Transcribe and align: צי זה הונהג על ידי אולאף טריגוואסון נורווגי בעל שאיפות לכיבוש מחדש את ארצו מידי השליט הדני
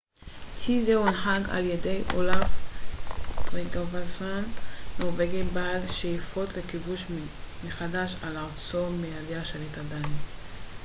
צי 0.57 0.81
זה 0.83 0.95
הונהג 0.95 1.49
על 1.49 1.65
ידי 1.65 2.01
אולאף 2.13 2.51
טריגוואסון 3.49 4.43
נורווגי 4.99 5.43
בעל 5.43 5.87
שאיפות 5.91 6.49
לכיבוש 6.57 7.05
מחדש 7.65 8.15
את 8.15 8.27
ארצו 8.37 8.89
מידי 8.91 9.35
השליט 9.35 9.77
הדני 9.77 10.13